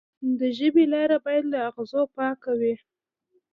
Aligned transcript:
د 0.39 0.41
ژبې 0.57 0.83
لاره 0.93 1.17
باید 1.25 1.45
له 1.53 1.59
اغزو 1.69 2.01
پاکه 2.15 2.51
وي. 2.59 2.73